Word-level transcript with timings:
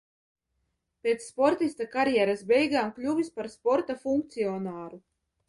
Pēc 1.07 1.19
sportista 1.25 1.87
karjeras 1.97 2.41
beigām 2.53 2.91
kļuvis 2.97 3.31
par 3.37 3.51
sporta 3.59 3.99
funkcionāru. 4.09 5.03